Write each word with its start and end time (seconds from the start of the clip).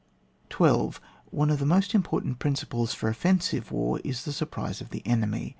12. 0.49 0.99
One 1.29 1.51
of 1.51 1.59
the 1.59 1.65
most 1.67 1.93
important 1.93 2.39
prin 2.39 2.55
ciples 2.55 2.95
for 2.95 3.11
ofifensive 3.13 3.69
war 3.69 3.99
is 4.03 4.23
the 4.25 4.33
surprise 4.33 4.81
of 4.81 4.89
the 4.89 5.05
enemy. 5.05 5.49